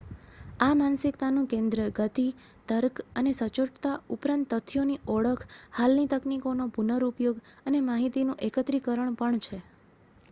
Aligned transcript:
આ 0.59 0.75
માનસિકતાનું 0.75 1.43
કેન્દ્ર 1.49 1.81
ગતિ 1.97 2.25
તર્ક 2.67 2.95
અને 3.15 3.31
સચોટતા 3.41 3.93
ઉપરાંત 4.15 4.49
તથ્યોની 4.55 4.97
ઓળખ 5.17 5.45
હાલની 5.75 6.09
તકનીકોનો 6.11 6.69
પુનરુપયોગ 6.73 7.37
અને 7.65 7.85
માહિતીનું 7.85 8.43
એકત્રીકરણ 8.47 9.17
પણ 9.17 9.41
છે 9.45 9.57